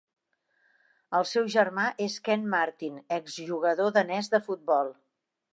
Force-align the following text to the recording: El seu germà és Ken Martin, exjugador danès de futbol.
El 1.17 1.27
seu 1.31 1.49
germà 1.57 1.85
és 2.07 2.17
Ken 2.29 2.49
Martin, 2.55 2.97
exjugador 3.21 3.97
danès 3.99 4.33
de 4.37 4.45
futbol. 4.49 4.95